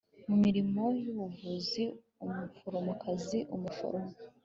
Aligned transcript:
mu 0.27 0.35
mirimo 0.43 0.83
y 1.03 1.07
ubuvuzi 1.13 1.83
umuforomokazi 2.25 3.39
umuforomo 3.55 4.13